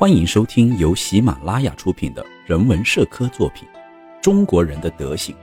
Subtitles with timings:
[0.00, 3.68] 欢迎收听由喜马拉雅出品的人文社科作品
[4.22, 5.34] 《中国人的德行》，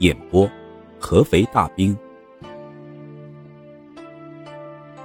[0.00, 0.46] 演播：
[0.98, 1.96] 合肥大兵。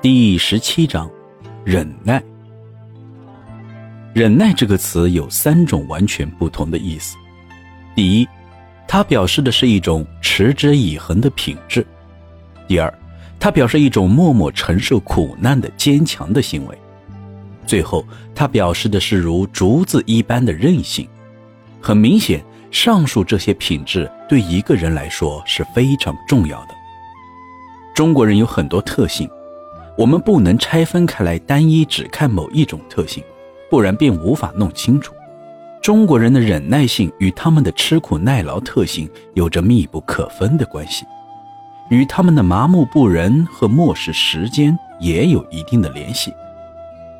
[0.02, 1.10] 第十七章：
[1.64, 2.22] 忍耐。
[4.14, 7.16] 忍耐这个词有三种完全不同的意思。
[7.96, 8.28] 第一，
[8.89, 11.82] 它表示的是一种持之以恒的品质；
[12.68, 12.94] 第二，
[13.39, 16.78] 它表示一种默默承受苦难的坚强的行为。
[17.70, 21.07] 最后，它表示的是如竹子一般的韧性。
[21.79, 26.69] 很明显，上述这些品质对一个人来说是非常重要的。
[27.93, 29.29] 中国人有很多特性，
[29.96, 33.23] 我们不能拆分开来单一只看某一种特性，
[33.69, 35.13] 不然便无法弄清楚。
[35.80, 41.05] 中国人的忍耐性与他们的吃苦耐劳特性有着密不可分的关系，
[41.91, 46.33] 与他们的麻木不仁和漠视时间也有一定的联系。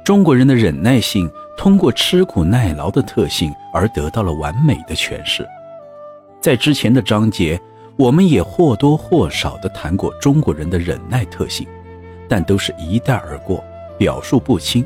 [0.09, 5.48] 中国人的忍耐性通过吃苦耐劳的特性而得到了完美的诠释。
[6.41, 7.62] 在之前的章节，
[7.96, 11.68] 我们也或多或少地谈过中国人的忍耐特性，
[12.27, 13.63] 但都是一带而过，
[13.99, 14.84] 表述不清，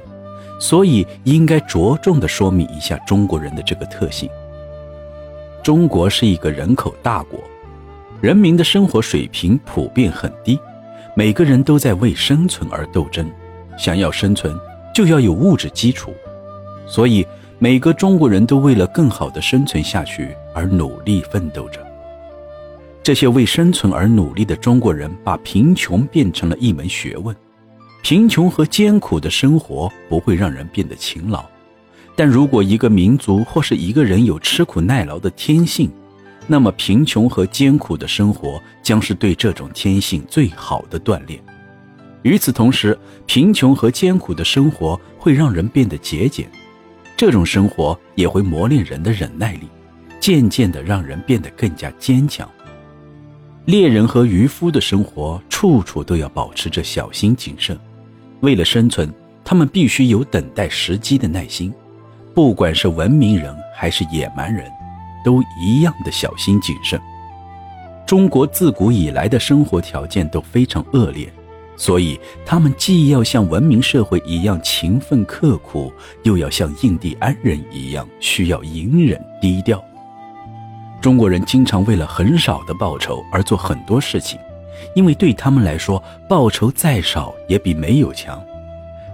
[0.60, 4.30] 所以应该着重地说明一下中国人的这个特性。
[5.64, 7.40] 中国是一个人口大国，
[8.20, 10.60] 人民的生活水平普遍很低，
[11.16, 13.32] 每个人都在为生存而斗争，
[13.78, 14.54] 想要生存。
[14.94, 16.14] 就要有物质基础，
[16.86, 17.26] 所以
[17.58, 21.82] 每个中国人都为了更好的生存下去而努力奋斗着。
[23.02, 27.36] 这些为生存而努力的中国人，把贫穷变成了一门学问。
[28.02, 31.44] 贫穷和艰苦的生活不会让人变得勤劳，
[32.16, 35.90] 但如果一个民族或是一个人有吃苦耐劳的天性，
[36.46, 41.42] 那么贫穷和艰苦的生活将是对这种天性最好的锻炼。
[42.24, 46.50] 与此同时，贫穷和艰苦的生活会让人变得节俭，
[47.16, 49.68] 这种生活也会磨练人的忍耐力，
[50.20, 52.50] 渐渐地让人变得更加坚强。
[53.66, 57.78] 猎人和渔夫的生活处处都要保持着小心谨慎，
[58.42, 59.14] 为了生存，
[59.44, 61.74] 他们必须有等待时机的耐心。
[62.34, 64.66] 不管是文明人还是野蛮人，
[65.24, 67.00] 都一样的小心谨慎。
[68.08, 71.32] 中国自古以来的生活条件都非常恶劣。
[71.76, 75.92] 所以，他们既要像文明社会一样勤奋刻苦，
[76.24, 79.84] 又要像印第安人一样需要隐忍低调。
[81.02, 84.40] 中国人经常为了很少的报酬而做很多事情，
[84.96, 88.42] 因为对他们来说，报酬再少也比没有强。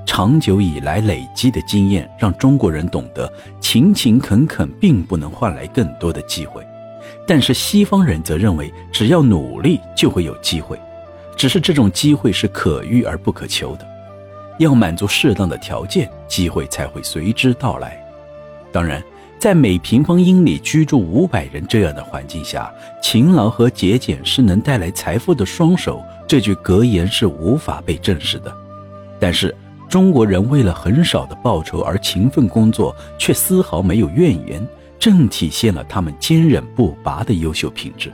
[0.05, 6.61] 长久以来累积的经验让中国人懂得，勤勤恳恳并不能换来更多的机会，
[7.25, 10.79] 但是西方人则认为，只要努力就会有机会。
[11.39, 13.87] 只是这种机会是可遇而不可求的，
[14.57, 17.97] 要满足适当的条件，机会才会随之到来。
[18.73, 19.01] 当然，
[19.39, 22.69] 在每平方英里居住五百人这样的环境下，
[23.01, 28.53] 勤劳和节俭是能带来财富的双手，这句格言是无法被证实的。
[29.17, 29.55] 但是，
[29.87, 34.67] 中国人为了很少的报酬而勤奋工作，却丝毫没有怨言，
[34.99, 38.11] 正体现了他们坚韧不拔的优秀品质。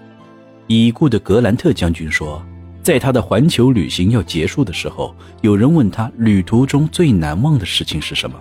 [0.67, 2.39] 已故的格兰特将军说。
[2.85, 8.39] 在他的环球旅行要结束的时候，有人问他旅途中最难忘的事情是什么，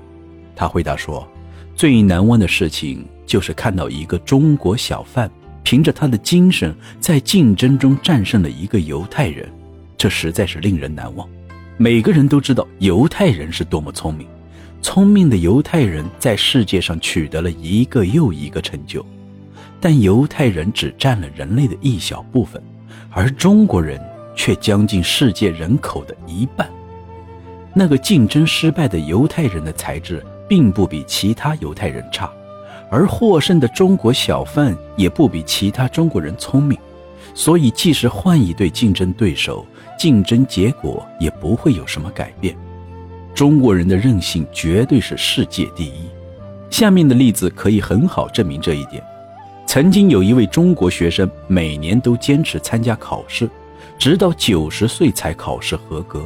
[0.54, 1.26] 他回答说
[1.74, 5.30] ：“最难忘的事情就是看到一个中国小贩
[5.62, 9.50] 凭着他的精神在竞争中战胜了一个犹太人，
[9.96, 11.26] 这实在是令人难忘。
[11.78, 14.26] 每个人都知道犹太人是多么聪明，
[14.82, 19.02] 聪明的犹太人在世界上取得了一个又一个成就，
[19.80, 22.62] 但犹太人只占了人类的一小部分，
[23.08, 23.98] 而中国人。”
[24.34, 26.68] 却将近世界人口的一半。
[27.72, 32.30] 那个竞争失败的犹太人的才智并不比其他犹太人差，
[32.90, 36.78] 而获胜的中国小贩也不比其他中国人聪明。
[37.34, 39.66] 所以，即使换一对竞争对手，
[39.98, 42.54] 竞争结果也不会有什么改变。
[43.34, 46.08] 中国人的韧性绝对是世界第一。
[46.70, 49.02] 下面的例子可以很好证明这一点。
[49.66, 53.50] 曾经有一位中国学生，每年都坚持参加考试。
[53.98, 56.24] 直到九十岁才考试合格，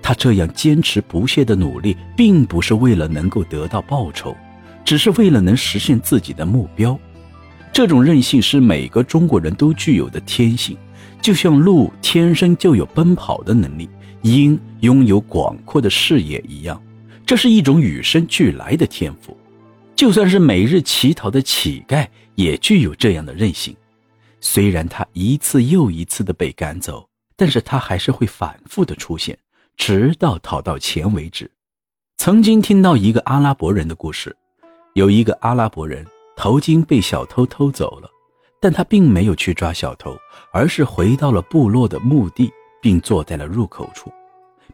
[0.00, 4.36] 他这样坚持不懈的努力，并不是为了能够得到报酬，
[4.84, 6.98] 只是为了能实现自己的目标。
[7.72, 10.76] 这种韧性是每个中国人都具有的天性，
[11.20, 13.88] 就像鹿天生就有奔跑的能力，
[14.22, 16.80] 鹰拥有广阔的视野一样，
[17.24, 19.36] 这是一种与生俱来的天赋。
[19.94, 23.74] 就算是每日乞讨的乞丐，也具有这样的韧性。
[24.44, 29.38] 虽然他一次又一次的被赶走，但是他还是会反复的出现，
[29.76, 31.48] 直到讨到钱为止。
[32.16, 34.36] 曾经听到一个阿拉伯人的故事，
[34.94, 36.04] 有一个阿拉伯人
[36.36, 38.10] 头巾被小偷偷走了，
[38.60, 40.16] 但他并没有去抓小偷，
[40.52, 42.52] 而是回到了部落的墓地，
[42.82, 44.12] 并坐在了入口处。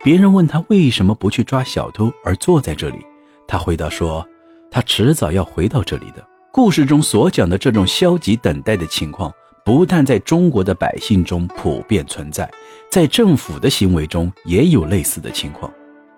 [0.03, 3.05] 别人问他为什么不去抓小偷而坐在这里，
[3.47, 4.27] 他回答说
[4.73, 9.33] ：“他迟早要回到这里的。”故事中所讲的这种消极等待的情况，
[9.69, 12.51] 不但在中国的百姓中普遍存在，
[12.91, 15.71] 在政府的行为中也有类似的情况。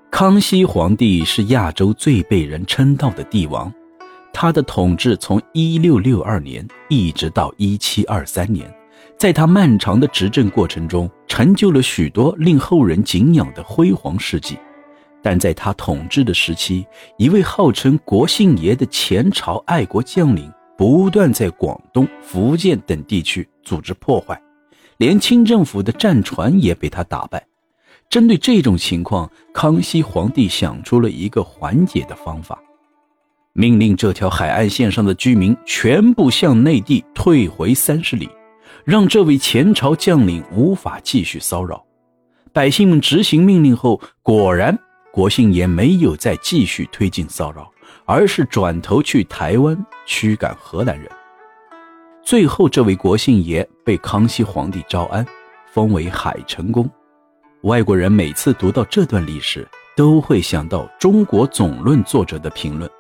[0.08, 3.69] 康熙皇帝是亚洲最被人称道的帝王，
[4.32, 8.73] 他的统治从一六六二年一直到一七二三年。
[9.19, 14.56] 在他漫长的执政过程中，成就了许多令后人敬仰的辉煌事迹。
[15.20, 16.87] 但在他统治的时期，
[17.19, 20.49] 一位号称国姓爷的前朝爱国将领
[20.81, 24.41] 不断在广东、福建等地区组织破坏，
[24.97, 27.47] 连清政府的战船也被他打败。
[28.09, 32.59] 针对这种情况，康熙皇帝想出了一个缓解的方法，
[33.53, 38.27] 命令这条海岸线上的居民全部向内地退回三十里。
[38.82, 41.85] 让这位前朝将领无法继续骚扰，
[42.55, 44.79] 百姓们执行命令后，果然
[45.12, 47.71] 国姓爷没有再继续推进骚扰，
[48.10, 51.08] 而是转头去台湾驱赶荷兰人。
[52.24, 55.24] 最后，这位国姓爷被康熙皇帝招安，
[55.72, 56.90] 封为海成公。
[57.62, 59.64] 外国人每次读到这段历史，
[59.96, 62.90] 都会想到《中国总论》作者的评论。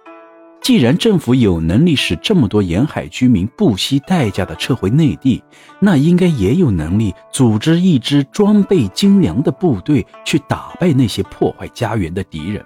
[0.62, 5.42] 既然政府有能力使这么多沿海居民不惜代价的撤回内地，
[5.80, 12.64] 那应该也有能力组织一支装备精良的部队去打败那些破坏家园的敌人。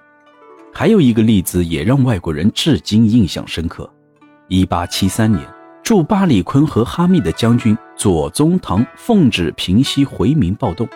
[0.76, 3.88] 还有一个例子也让外国人至今印象深刻：
[4.48, 5.46] 一八七三年，
[5.84, 10.88] 驻巴里坤和哈密的将军左宗棠奉旨平息回民暴动。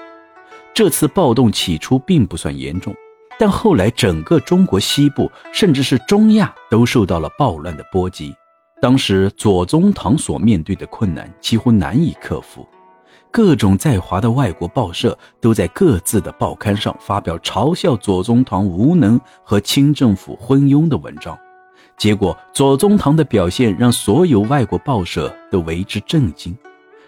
[0.75, 2.92] 这次暴动起初并不算严重。
[3.38, 8.34] 但后来，整个中国西部，甚至是中亚，都受到了暴乱的波及。
[8.82, 12.66] 当时，左宗棠所面对的困难几乎难以克服。
[13.30, 21.38] 各种在华的外国报社都在各自的报刊上发表嘲笑左宗棠无能和清政府昏庸的文章。
[21.96, 26.56] 结果，左宗棠的表现让所有外国报社都为之震惊。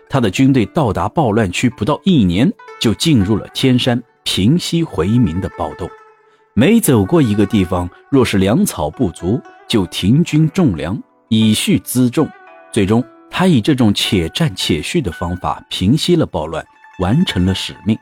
[0.08, 5.88] 他的军队到达暴乱区不到一年，就进入了天山，平息回民的暴动。
[6.54, 12.28] 每走过一个地方，若是粮草不足，就停军种粮，以续辎重。
[12.72, 16.64] 最终，他以这种且战且续的方法平息了暴乱，
[16.98, 17.96] 完成了使命。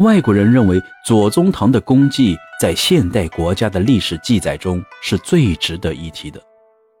[0.00, 6.42] 外国人认为，左宗棠的功绩在现代国家的历史记载中是最值得一提的。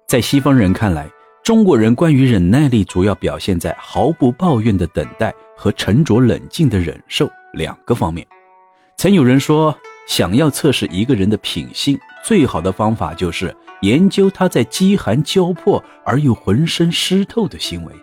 [0.06, 1.08] 在西方人看来，
[1.42, 8.26] 中国人关于忍耐力主要表现在毫不抱怨的等待和沉着冷静的忍受两个方面。
[8.96, 9.76] 曾有人说。
[10.06, 17.94] 想要测试一个人的品性，最好的方法就是研究他在饥寒交迫而又浑身湿透的行为。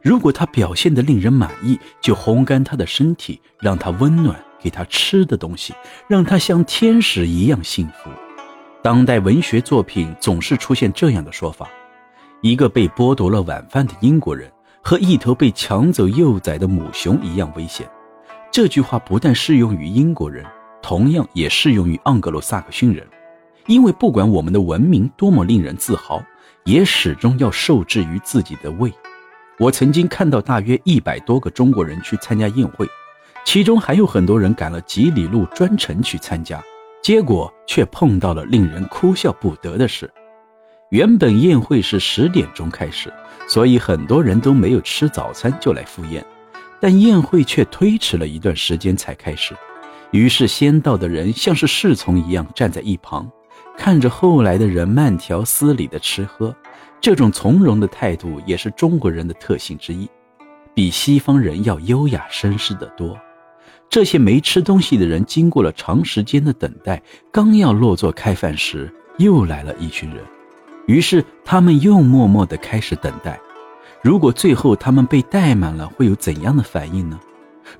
[0.00, 5.74] 如果他表现得令人满意，就烘干他的身体，让他温暖，给他吃的东西，
[6.06, 8.10] 让他像天使一样幸福。
[8.80, 11.68] 当代文学作品总是出现这样的说法：
[12.42, 14.48] 一个被剥夺了晚饭的英国人，
[14.82, 17.88] 和一头被抢走幼崽的母熊一样危险。
[18.52, 20.46] 这句话不但适用于英国人。
[20.88, 23.06] 同样也适用于盎格鲁撒克逊人，
[23.66, 26.24] 因为不管我们的文明多么令人自豪，
[26.64, 28.90] 也始终要受制于自己的胃。
[29.58, 32.88] 我曾经看到大约一百多个中国人去参加宴会，
[33.44, 36.58] 其中还有很多人赶了几里路专程去参加，
[37.02, 40.10] 结果却碰到了令人哭笑不得的事。
[40.88, 43.12] 原本宴会是十点钟开始，
[43.46, 46.24] 所以很多人都没有吃早餐就来赴宴，
[46.80, 49.54] 但宴会却推迟了一段时间才开始。
[50.10, 53.30] 于是，先到的人像是侍从一样站在一旁，
[53.76, 56.54] 看着后来的人慢条斯理的吃喝。
[57.00, 60.08] 这种从容的态度也是中国人的特性之一，
[60.74, 63.16] 比西方人要优雅绅士得多。
[63.90, 67.00] 这些没吃东西的人经过了长时间的等待，
[67.30, 70.24] 刚要落座开饭时，又来了一群人。
[70.86, 73.38] 于是，他们又默默地开始等待。
[74.02, 77.20] 如果最后他们被带满了，会有怎样的反应呢？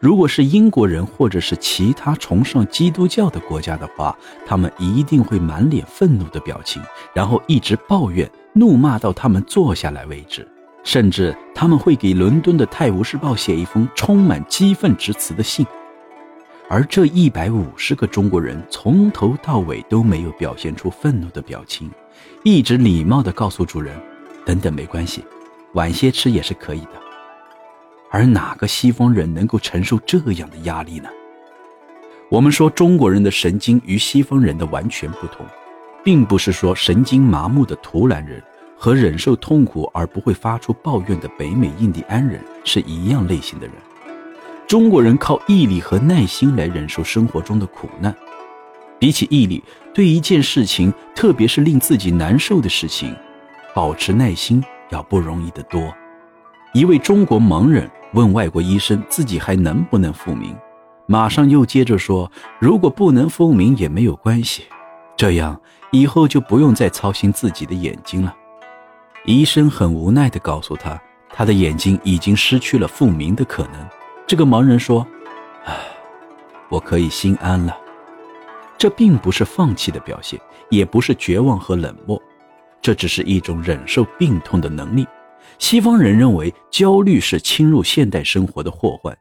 [0.00, 4.16] 如果是英国人或者是其他崇尚基督教的国家的话，
[4.47, 6.83] 他们一定会满脸愤怒的表情，
[7.14, 10.47] 然后一直抱怨、怒骂到他们坐下来为止。
[10.85, 15.66] 甚至他们会给伦敦的《泰晤士报》写一封充满激愤之词的信。
[16.71, 21.90] 而这一百五十个中国人从头到尾都没有表现出愤怒的表情，
[22.45, 23.99] 一直礼貌地告诉主人
[24.47, 25.25] ：“等等，没关系，
[25.73, 26.92] 晚些吃也是可以的。”
[28.11, 31.09] 而哪个西方人能够承受这样的压力呢？
[32.31, 35.47] 我们说中国人的神经与西方人的完全不同，
[36.05, 38.43] 并不是说神经麻木的图兰人
[38.77, 43.75] 和忍受痛苦而不会发出抱怨的北美印第安人是一样类型的人。
[44.67, 48.15] 中国人靠毅力和耐心来忍受生活中的苦难，
[48.99, 53.17] 比起毅力，对一件事情，特别是令自己难受的事情，
[53.75, 55.91] 保持耐心要不容易得多。
[56.75, 60.57] 一位中国盲人问外国医生自己还能不能复明。
[61.07, 64.65] 马上又接着说：“如果不能复明也没有关系，
[65.17, 65.59] 这样
[65.91, 68.35] 以后就不用再操心自己的眼睛了。”
[69.25, 71.00] 医生很无奈地告诉他，
[71.31, 73.75] 他的眼睛已经失去了复明的可能。
[74.27, 75.07] 这个盲人说
[75.65, 75.75] ：“唉，
[76.69, 77.77] 我可以心安了。”
[78.77, 80.38] 这并不是放弃的表现，
[80.71, 82.21] 也不是绝望和冷漠，
[82.81, 85.07] 这只是一种忍受病痛的能力。
[85.59, 89.16] 西方人认为焦虑是侵入现代生活的祸患。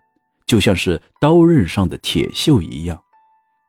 [0.45, 2.97] 就像是刀刃上的铁锈一样，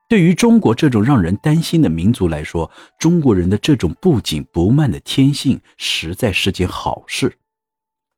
[0.08, 7.36] 对于中国这种让人担心的民族来说，中国人的这种不紧不慢的天性实在是件好事。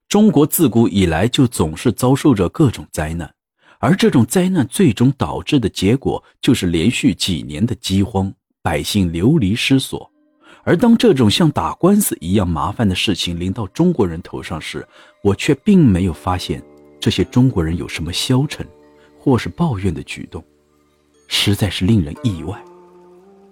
[0.08, 3.32] 中国自古以来就总是遭受着各种灾难，
[3.78, 10.10] 而这种灾难最终导致的结果就是连续几年的饥荒，百姓流离失所。
[10.62, 14.87] 而当这种像打官司一样麻烦的事情临到中国人头上时，
[15.23, 16.62] 我却并没有发现。
[17.00, 18.67] 这些中国人有什么消沉，
[19.19, 20.45] 或是抱怨的举动，
[21.29, 22.62] 实在是令人意外。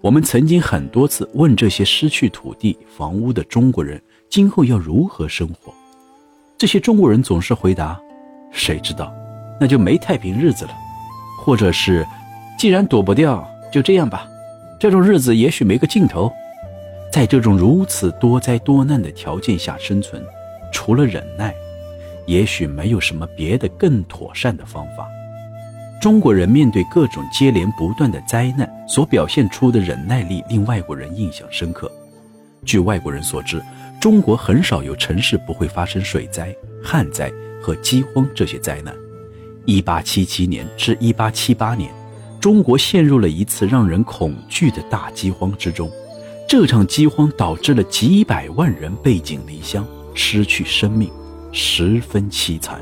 [0.03, 5.73] 我们曾经很多次问这些失去土地、房屋的中国人，今后要如何生活？
[6.59, 7.99] 这些中国人总是回答
[8.53, 9.11] ：“谁知道？
[9.59, 10.73] 那就没太平日子了。”
[11.41, 12.07] 或者是
[12.59, 14.29] ：“既然躲不掉，就这样吧。
[14.79, 16.31] 这种日子也许没个尽头。”
[17.11, 20.23] 在这种如此多灾多难的条件下生存，
[20.73, 21.55] 除了忍耐。
[22.27, 25.09] 也许没有什么别的更妥善的方法。
[25.99, 31.91] 中国人面对各种接连不断的灾难所表现出的忍耐力，令外国人印象深刻。
[32.67, 33.63] 据外国人所知，
[33.99, 38.95] 中国很少有城市不会发生水灾、旱灾和饥荒这些灾难。
[39.65, 41.91] 1877年至1878年，
[42.39, 45.91] 中国陷入了一次让人恐惧的大饥荒之中。
[46.49, 51.11] 这场饥荒导致了几百万人背井离乡，失去生命。
[51.53, 52.81] 十分凄惨，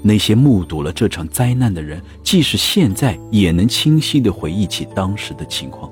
[0.00, 5.90] 那些目睹了这场灾难的人，即使现在也能清晰地回忆起当时的情况。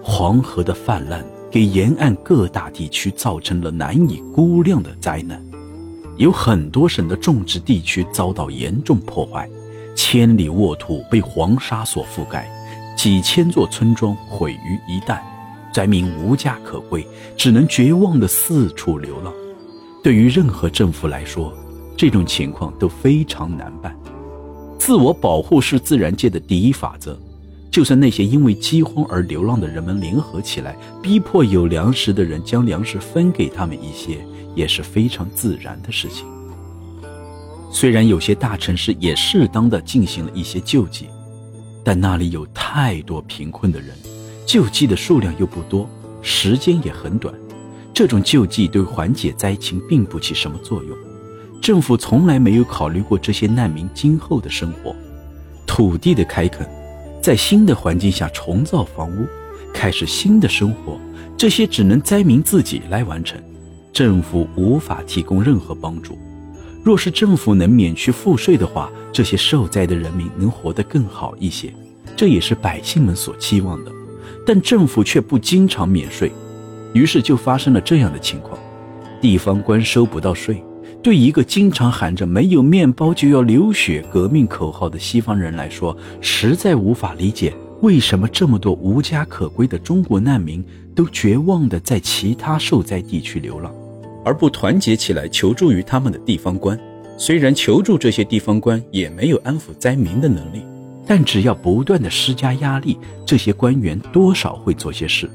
[0.00, 5.44] 黄河的泛滥给沿岸各大地区造成了难以估量的灾难，
[6.16, 9.48] 有很多省的种植地区遭到严重破坏，
[9.96, 12.48] 千里沃土被黄沙所覆盖，
[12.96, 15.18] 几千座村庄毁于一旦，
[15.72, 19.32] 灾民无家可归，只能绝望地四处流浪。
[20.02, 21.52] 对于任何政府来说，
[21.96, 23.94] 这种情况都非常难办。
[24.78, 27.18] 自我保护是自然界的第一法则。
[27.70, 34.18] 就算那些因为饥荒而流浪的人们联合起来，逼迫有粮食的人将粮食分给他们一些，
[34.56, 36.26] 也是非常自然的事情。
[37.70, 41.06] 虽然有些大城市也适当的进行了一些救济，
[41.84, 43.96] 但那里有太多贫困的人，
[44.46, 45.88] 救济的数量又不多，
[46.22, 47.34] 时间也很短。
[47.92, 50.96] 这种救济对缓解灾情并不起什么作用，
[51.60, 54.94] 政府从来没有考虑过这些难民今后的生活。
[55.66, 56.68] 土地的开垦，
[57.22, 59.26] 在新的环境下重造房屋，
[59.72, 60.98] 开始新的生活，
[61.36, 63.38] 这些只能灾民自己来完成，
[63.92, 66.18] 政府无法提供任何帮助。
[66.82, 71.72] 若是政府能免去赋税的话，这些受灾的人民能活得更好一些，
[72.16, 73.92] 这也是百姓们所期望的。
[74.46, 76.30] 但政府却不经常免税。
[76.92, 78.58] 于是就发生了这样的情况：
[79.20, 80.62] 地方官收不到税，
[81.02, 93.72] 对一个经常喊着“没有面包就要流血”革命口号的西方人来说，实在无法理解为什么这么多无家可归的中国难民都绝望地在其他受灾地区流浪，
[94.24, 96.78] 而不团结起来求助于他们的地方官。
[97.16, 100.62] 虽然求助这些地方官也没有安抚灾民的能力，
[101.10, 105.28] 但只要不断的施加压力，这些官员多少会做些事。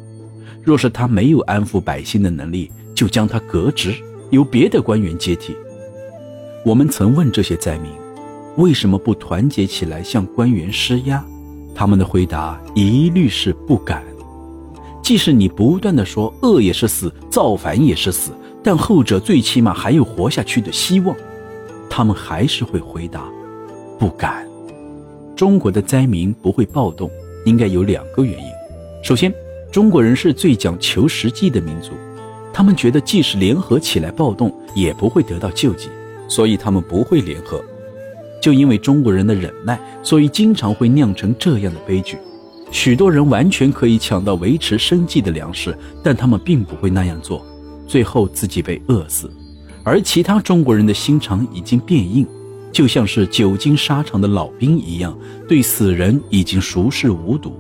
[0.63, 3.94] 若是他没有安抚百姓的能力，就将他革职，
[4.29, 5.53] 由别的官员接替。
[6.63, 7.91] 我们曾问这些灾民，
[8.55, 11.22] 为什么不团结起来向官员施压？
[11.75, 14.01] 他们的回答一律是不敢。
[15.03, 18.32] 即使你不断的说饿也是死，造反也是死，
[18.63, 21.13] 但后者最起码还有活下去的希望，
[21.89, 23.29] 他们还是会回答
[24.00, 24.48] 不敢。
[25.35, 27.11] 中国的灾民不会暴动，
[27.45, 28.49] 应该有两个原因。
[29.03, 29.33] 首先，
[29.71, 31.91] 中国人是最讲求实际的民族，
[32.53, 35.89] 他们觉得即使联合起来暴动，也不会得到救济，
[36.29, 37.61] 所以他们不会联合。
[38.41, 42.17] 就因为中国人的忍耐，所以经常会酿成这样的悲剧。
[42.71, 47.45] 许多人完全可以抢到维持生计的粮食，但他们并不会那样做，
[47.87, 49.29] 最后自己被饿死。
[49.83, 52.25] 而其他中国人的心肠已经变硬，
[52.75, 55.17] 就像是久经沙场的老兵一样，
[55.48, 57.58] 对死人已经熟视无睹。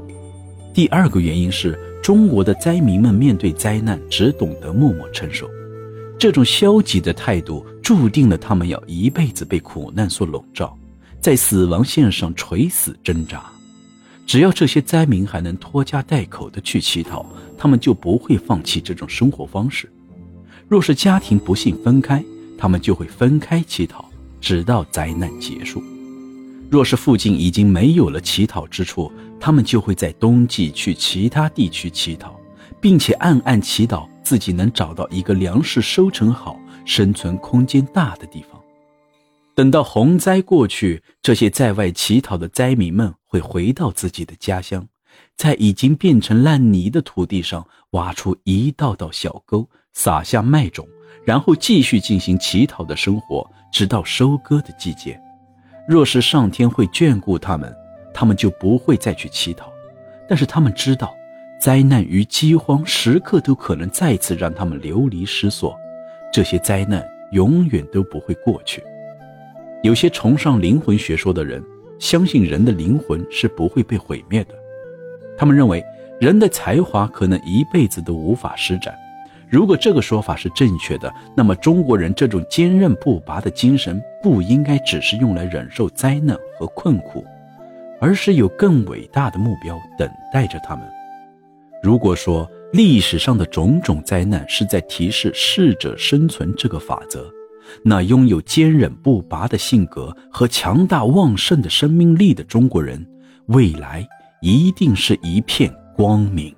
[0.73, 5.49] 第二个原因是，中国的灾民们面对灾难只懂得默默承受，
[6.19, 10.77] 这种消极的态度注定了他们要一辈子被苦难所笼罩，
[11.21, 13.41] 在死亡线上垂死挣扎。
[14.25, 17.25] 只要这些灾民还能拖家带口的去乞讨，
[17.57, 19.89] 他们就不会放弃这种生活方式。
[20.67, 22.21] 若是家庭不幸分开，
[22.57, 24.04] 他们就会分开乞讨，
[24.45, 25.81] 直到灾难结束。
[26.69, 32.39] 若是附近已经没有了乞讨之处，他们就会在冬季去其他地区乞讨，
[32.79, 38.61] 并且暗暗祈祷自己能找到一个粮食收成好、生存空间大的地方。
[39.55, 44.87] 等到洪灾过去，这些在外乞讨的灾民们会回到自己的家乡，
[45.35, 50.87] 在已经变成烂泥的土地上挖出一道道小沟，撒下麦种，
[51.23, 55.19] 然后继续进行乞讨的生活，直到收割的季节。
[55.85, 57.75] 若是上天会眷顾他们，
[58.13, 59.69] 他们就不会再去乞讨。
[60.29, 61.13] 但是他们知道，
[61.59, 65.77] 灾难与饥荒时刻都可能再次让他们流离失所，
[66.31, 68.81] 这些灾难永远都不会过去。
[69.83, 71.61] 有些崇尚灵魂学说的人，
[71.99, 74.55] 相信人的灵魂是不会被毁灭的。
[75.37, 75.83] 他们认为，
[76.17, 78.95] 人的才华可能一辈子都无法施展。
[79.49, 87.23] 如果这个说法是正确的，那么中国人这种坚韧不拔的精神，不应该只是用来忍受灾难和困苦，
[87.99, 90.85] 而是有更伟大的目标等待着他们。
[91.83, 97.31] 如果说历史上的种种灾难是在提示适者生存这个法则，
[97.83, 103.05] 那拥有坚韧不拔的性格和强大旺盛的生命力的中国人，
[103.47, 104.07] 未来
[104.41, 106.53] 一定是一片光明。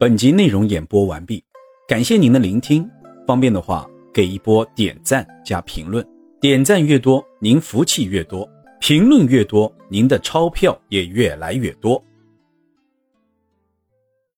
[0.00, 1.42] 本集内容演播完毕，
[1.88, 2.88] 感谢您的聆听。
[3.26, 6.06] 方便的话，给一波点赞加评论，
[6.40, 12.00] 点赞越多，您福气越多；评论越多，您的钞票也越来越多。